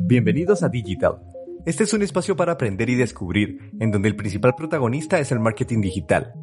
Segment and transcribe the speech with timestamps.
[0.00, 1.20] Bienvenidos a Digital.
[1.64, 5.40] Este es un espacio para aprender y descubrir, en donde el principal protagonista es el
[5.40, 6.34] marketing digital.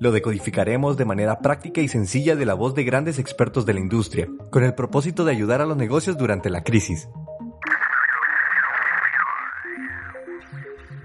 [0.00, 3.80] Lo decodificaremos de manera práctica y sencilla de la voz de grandes expertos de la
[3.80, 7.08] industria, con el propósito de ayudar a los negocios durante la crisis.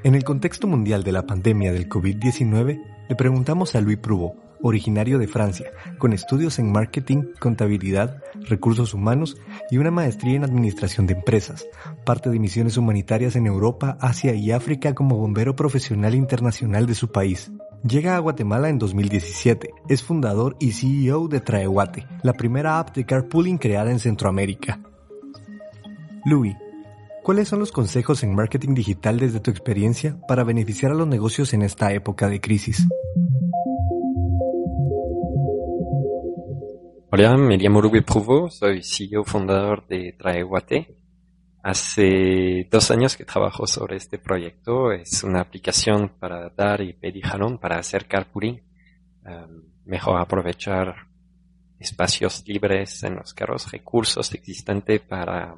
[0.04, 5.20] En el contexto mundial de la pandemia del COVID-19, le preguntamos a Louis Prubo, originario
[5.20, 9.38] de Francia, con estudios en marketing, contabilidad, recursos humanos
[9.70, 11.68] y una maestría en administración de empresas,
[12.06, 17.12] parte de misiones humanitarias en Europa, Asia y África como bombero profesional internacional de su
[17.12, 17.52] país.
[17.84, 23.06] Llega a Guatemala en 2017, es fundador y CEO de Traeguate, la primera app de
[23.06, 24.80] carpooling creada en Centroamérica.
[26.26, 26.56] Louis,
[27.24, 31.54] ¿cuáles son los consejos en marketing digital desde tu experiencia para beneficiar a los negocios
[31.54, 32.86] en esta época de crisis?
[37.10, 40.98] Hola, me llamo Rubí Pruvo, soy CEO fundador de Traeguate.
[41.64, 44.92] Hace dos años que trabajo sobre este proyecto.
[44.92, 48.62] Es una aplicación para dar y pedir jalón para hacer carpooling.
[49.26, 51.08] Um, mejor aprovechar
[51.80, 55.56] espacios libres en los carros, recursos existentes para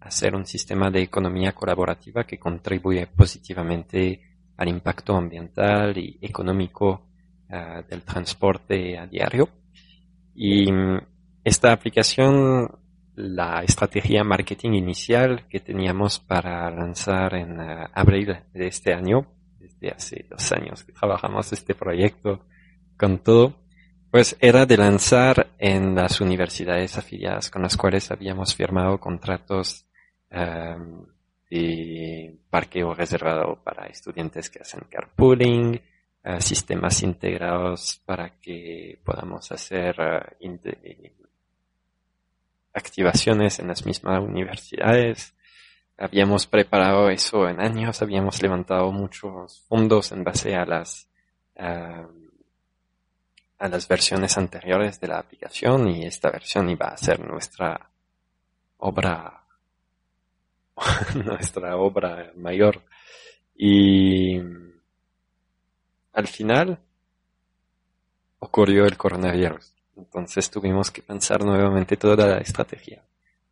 [0.00, 4.20] hacer un sistema de economía colaborativa que contribuye positivamente
[4.58, 7.06] al impacto ambiental y económico
[7.48, 9.63] uh, del transporte a diario.
[10.34, 11.00] Y mm,
[11.44, 12.70] esta aplicación,
[13.14, 19.26] la estrategia marketing inicial que teníamos para lanzar en eh, abril de este año,
[19.58, 22.44] desde hace dos años que trabajamos este proyecto
[22.96, 23.54] con todo,
[24.10, 29.86] pues era de lanzar en las universidades afiliadas con las cuales habíamos firmado contratos
[30.30, 31.04] um,
[31.50, 35.80] de parqueo reservado para estudiantes que hacen carpooling,
[36.40, 39.94] sistemas integrados para que podamos hacer
[40.40, 41.12] eh,
[42.72, 45.34] activaciones en las mismas universidades.
[45.98, 51.08] Habíamos preparado eso en años, habíamos levantado muchos fondos en base a las
[51.56, 52.08] a
[53.68, 57.90] las versiones anteriores de la aplicación y esta versión iba a ser nuestra
[58.78, 59.44] obra
[61.24, 62.82] nuestra obra mayor
[63.56, 64.40] y
[66.14, 66.78] al final
[68.38, 69.72] ocurrió el coronavirus.
[69.96, 73.02] Entonces tuvimos que pensar nuevamente toda la estrategia.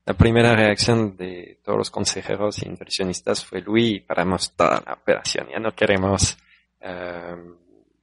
[0.05, 5.49] La primera reacción de todos los consejeros e inversionistas fue, Luis, paramos toda la operación,
[5.49, 6.37] ya no queremos
[6.81, 7.55] em,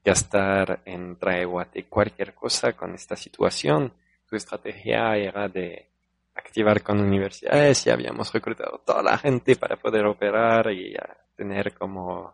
[0.03, 3.94] gastar en Traeguate cualquier cosa con esta situación.
[4.30, 5.90] Tu estrategia era de
[6.36, 10.96] activar con universidades y habíamos reclutado toda la gente para poder operar y
[11.36, 12.34] tener como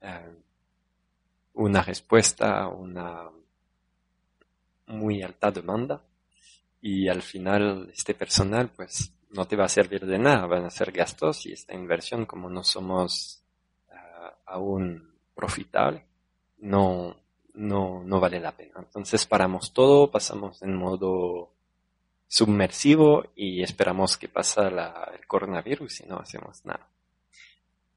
[0.00, 0.36] em,
[1.54, 3.28] una respuesta una
[4.86, 6.02] muy alta demanda
[6.80, 10.70] y al final este personal pues no te va a servir de nada, van a
[10.70, 13.42] ser gastos y esta inversión como no somos
[13.90, 16.04] uh, aún profitable
[16.60, 17.16] no,
[17.54, 18.74] no, no vale la pena.
[18.78, 21.52] Entonces paramos todo, pasamos en modo
[22.28, 26.86] submersivo y esperamos que pasa el coronavirus y no hacemos nada.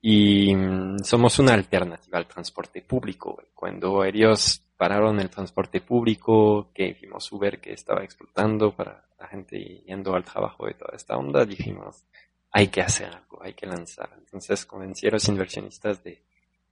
[0.06, 3.42] Y mm, somos una alternativa al transporte público.
[3.56, 9.58] Cuando ellos pararon el transporte público, que vimos Uber que estaba explotando para la gente
[9.88, 12.04] yendo al trabajo de toda esta onda, dijimos,
[12.52, 14.10] hay que hacer algo, hay que lanzar.
[14.18, 16.22] Entonces convencieron a los inversionistas de,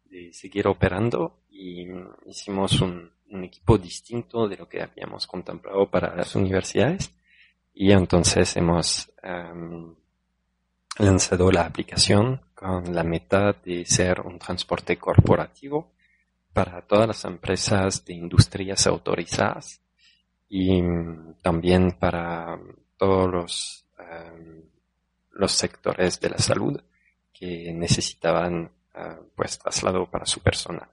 [0.04, 5.90] de seguir operando y mm, hicimos un, un, equipo distinto de lo que habíamos contemplado
[5.90, 7.14] para las universidades.
[7.74, 9.96] Y entonces hemos um,
[10.98, 15.94] lanzado la aplicación con la meta de ser un transporte corporativo
[16.54, 19.82] para todas las empresas de industrias autorizadas
[20.48, 20.80] y
[21.42, 22.60] también para
[22.98, 24.62] todos los, em,
[25.32, 26.80] los sectores de la salud
[27.34, 30.90] que necesitaban eh, pues traslado para su personal.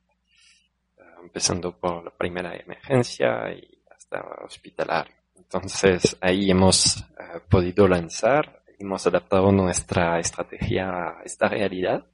[0.97, 5.15] Eh, empezando por la primera emergencia y hasta hospitalario.
[5.37, 12.07] Entonces ahí hemos eh, podido lanzar hemos adaptado nuestra estrategia a esta realidad.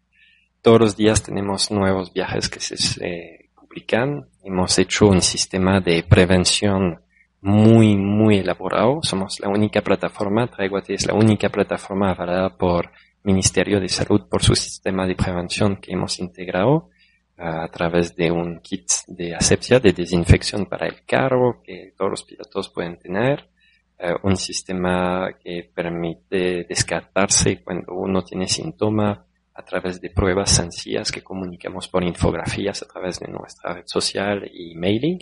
[0.63, 4.29] Todos los días tenemos nuevos viajes que se, publican.
[4.43, 7.01] Hemos hecho un sistema de prevención
[7.41, 9.01] muy, muy elaborado.
[9.03, 12.91] Somos la única plataforma, Traiguate es la única plataforma avalada por
[13.23, 16.91] Ministerio de Salud por su sistema de prevención que hemos integrado
[17.37, 22.23] a través de un kit de asepsia, de desinfección para el carro que todos los
[22.23, 23.49] pilotos pueden tener.
[24.05, 29.25] Eh, un sistema que permite descartarse cuando uno tiene síntoma
[29.55, 34.51] a través de pruebas sencillas que comunicamos por infografías a través de nuestra red social
[34.53, 35.19] y mailing.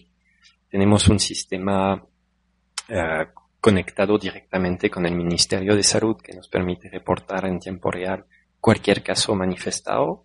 [0.69, 2.05] Tenemos un sistema
[2.89, 3.27] eh,
[3.61, 8.25] conectado directamente con el Ministerio de Salud que nos permite reportar en tiempo real
[8.59, 10.25] cualquier caso manifestado.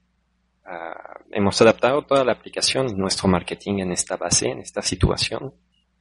[0.65, 5.54] Ah, hemos adaptado toda la aplicación y nuestro marketing en esta base, en esta situación,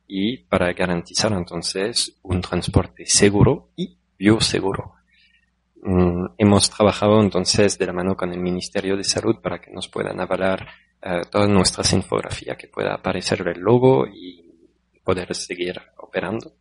[0.06, 4.94] y para garantizar entonces un transporte seguro y bioseguro.
[5.82, 9.88] Mm, hemos trabajado entonces de la mano con el Ministerio de Salud para que nos
[9.88, 10.66] puedan avalar
[11.04, 14.42] uh, todas nuestras infografías, que pueda aparecer el logo y
[15.04, 16.54] poder seguir operando.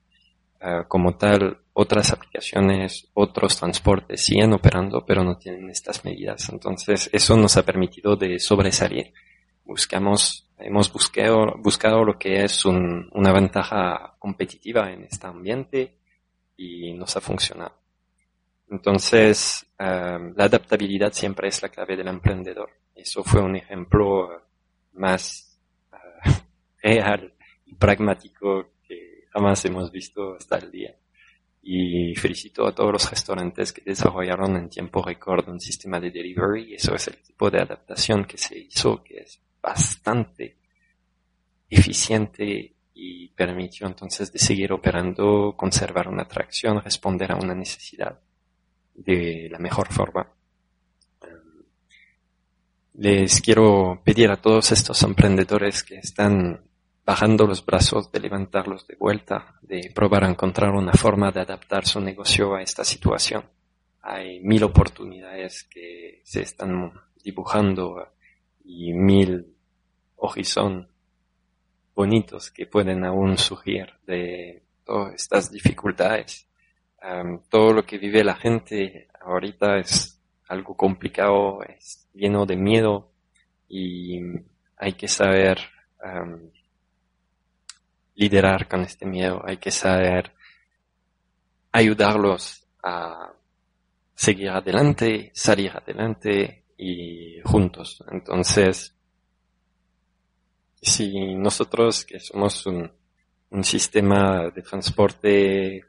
[0.62, 6.50] Eh, como tal, otras aplicaciones, otros transportes siguen operando, pero no tienen estas medidas.
[6.50, 9.14] Entonces, eso nos ha permitido de sobresalir.
[9.64, 15.98] Buscamos, hemos buscado, buscado lo que es una ventaja competitiva en este ambiente
[16.58, 17.74] y nos ha funcionado.
[18.70, 22.70] Entonces, eh, la adaptabilidad siempre es la clave del emprendedor.
[22.96, 24.30] Eso fue un ejemplo
[24.94, 25.60] más
[25.92, 26.30] uh,
[26.82, 27.34] real
[27.66, 30.96] y pragmático que jamás hemos visto hasta el día.
[31.62, 36.76] Y felicito a todos los restaurantes que desarrollaron en tiempo récord un sistema de delivery.
[36.76, 40.58] Eso es el tipo de adaptación que se hizo, que es bastante
[41.68, 48.20] eficiente y permitió entonces de seguir operando, conservar una atracción, responder a una necesidad
[48.94, 50.32] de la mejor forma.
[52.94, 56.62] Les quiero pedir a todos estos emprendedores que están
[57.04, 61.86] bajando los brazos de levantarlos de vuelta, de probar a encontrar una forma de adaptar
[61.86, 63.44] su negocio a esta situación.
[64.02, 68.14] Hay mil oportunidades que se están dibujando
[68.64, 69.55] y mil
[70.32, 70.92] horizontes
[71.94, 76.46] bonitos que pueden aún surgir de todas estas dificultades
[77.50, 83.12] todo lo que vive la gente ahorita es algo complicado, es lleno de miedo
[83.68, 84.20] y
[84.78, 85.60] hay que saber
[88.16, 90.32] liderar con este miedo, hay que saber
[91.72, 93.34] ayudarlos a
[94.14, 98.04] seguir adelante, salir adelante y juntos.
[98.12, 98.96] Entonces,
[100.82, 102.92] si nosotros que somos un,
[103.50, 105.86] un sistema de transporte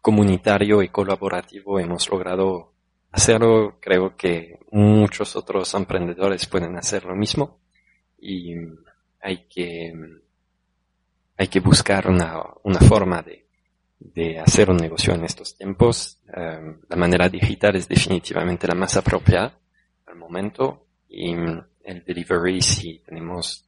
[0.00, 2.72] comunitario y colaborativo hemos logrado
[3.10, 3.78] hacerlo.
[3.80, 7.60] Creo que muchos otros emprendedores pueden hacer lo mismo
[8.18, 8.54] y
[9.20, 9.92] hay que,
[11.36, 13.46] hay que buscar una, una forma de,
[13.98, 16.20] de hacer un negocio en estos tiempos.
[16.32, 19.58] Em, la manera digital es definitivamente la más apropiada
[20.06, 21.34] al momento y
[21.88, 23.64] el delivery si tenemos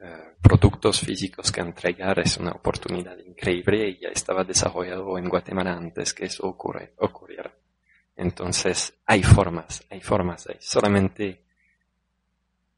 [0.00, 5.72] eh, productos físicos que entregar es una oportunidad increíble y ya estaba desarrollado en Guatemala
[5.72, 7.52] antes que eso ocurre, ocurriera.
[8.16, 11.42] Entonces, hay formas, hay formas, hay solamente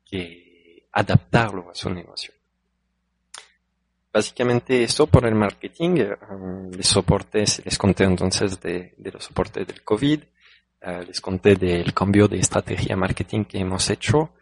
[0.04, 2.34] que adaptarlo a su negocio.
[4.12, 9.82] Básicamente esto por el marketing, um, les soportes, les conté entonces de, los soportes del
[9.84, 10.20] COVID,
[10.82, 14.32] uh, les conté del cambio de estrategia marketing que hemos hecho,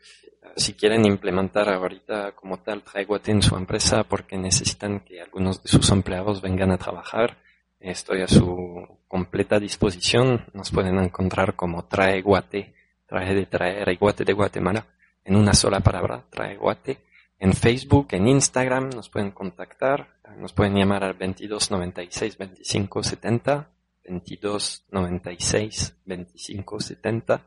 [0.57, 5.69] si quieren implementar ahorita como tal Traeguate en su empresa porque necesitan que algunos de
[5.69, 7.39] sus empleados vengan a trabajar,
[7.81, 10.47] estoy a su completa disposición.
[10.53, 12.75] Nos pueden encontrar como Traeguate,
[13.07, 14.87] traje de traer Guate de Guatemala,
[15.25, 16.99] en una sola palabra, Traeguate.
[17.39, 20.09] En Facebook, en Instagram, nos pueden contactar,
[20.39, 23.71] nos pueden llamar al 22 96 25 70,
[24.05, 27.45] 22 96 25 70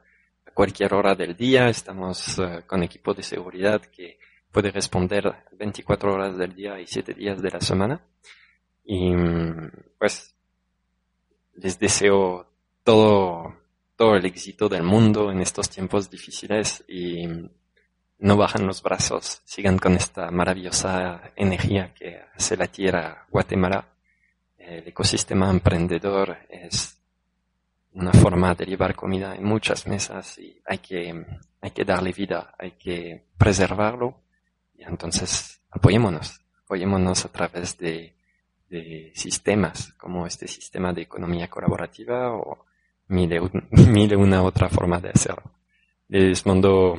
[0.53, 1.69] cualquier hora del día.
[1.69, 4.19] Estamos eh, con equipo de seguridad que
[4.51, 8.01] puede responder 24 horas del día y 7 días de la semana.
[8.83, 9.13] Y
[9.97, 10.35] pues
[11.55, 12.47] les deseo
[12.83, 13.55] todo,
[13.95, 17.27] todo el éxito del mundo en estos tiempos difíciles y
[18.19, 23.87] no bajan los brazos, sigan con esta maravillosa energía que hace la tierra Guatemala.
[24.57, 27.00] El ecosistema emprendedor es
[27.93, 31.25] una forma de llevar comida en muchas mesas y hay que,
[31.59, 34.21] hay que darle vida, hay que preservarlo
[34.73, 38.15] y entonces apoyémonos, apoyémonos a través de,
[38.69, 42.65] de sistemas como este sistema de economía colaborativa o
[43.07, 43.29] mil,
[43.71, 45.51] mil una otra forma de hacerlo.
[46.07, 46.95] Les mando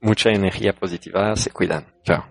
[0.00, 1.86] mucha energía positiva, se cuidan.
[2.02, 2.24] Chao.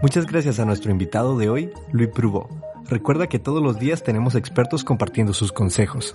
[0.00, 4.34] Muchas gracias a nuestro invitado de hoy, Luis Prubo Recuerda que todos los días tenemos
[4.34, 6.14] expertos compartiendo sus consejos.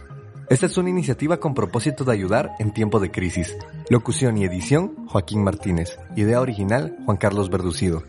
[0.50, 3.58] Esta es una iniciativa con propósito de ayudar en tiempo de crisis.
[3.90, 5.98] Locución y edición, Joaquín Martínez.
[6.16, 8.04] Idea original, Juan Carlos Verducido.